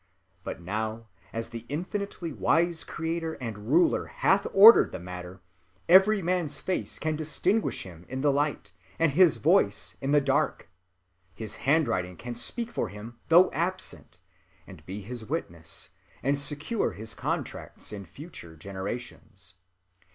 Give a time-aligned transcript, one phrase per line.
[0.43, 5.41] But now as the infinitely wise Creator and Ruler hath ordered the Matter,
[5.87, 10.67] every man's Face can distinguish him in the Light, and his Voice in the Dark;
[11.35, 14.21] his Hand‐writing can speak for him though absent,
[14.65, 15.89] and be his Witness,
[16.23, 19.57] and secure his Contracts in future Generations.